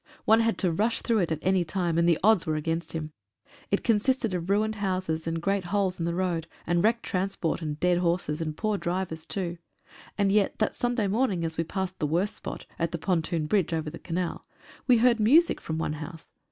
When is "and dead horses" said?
7.61-8.41